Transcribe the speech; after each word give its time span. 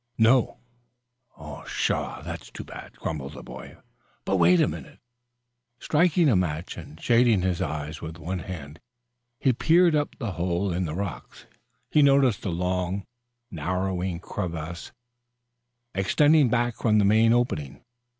"No." 0.17 0.57
"Oh, 1.37 1.61
pshaw! 1.67 2.23
that's 2.23 2.49
too 2.49 2.63
bad," 2.63 2.93
grumbled 2.97 3.33
the 3.33 3.43
boy. 3.43 3.77
"But 4.25 4.37
wait 4.37 4.59
a 4.59 4.67
minute." 4.67 4.97
Striking 5.77 6.27
a 6.27 6.35
match 6.35 6.75
and 6.75 6.99
shading 6.99 7.43
his 7.43 7.61
eyes 7.61 8.01
with 8.01 8.17
one 8.17 8.39
hand, 8.39 8.79
he 9.39 9.53
peered 9.53 9.95
up 9.95 10.13
to 10.13 10.17
the 10.17 10.31
hole 10.31 10.73
in 10.73 10.85
the 10.85 10.95
rocks. 10.95 11.45
He 11.91 12.01
noted 12.01 12.43
a 12.43 12.49
long 12.49 13.05
narrowing 13.51 14.19
crevice 14.19 14.91
extending 15.93 16.49
back 16.49 16.77
from 16.77 16.97
the 16.97 17.05
main 17.05 17.31
opening. 17.31 17.83